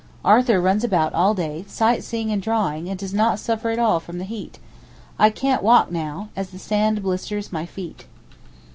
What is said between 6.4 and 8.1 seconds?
the sand blisters my feet.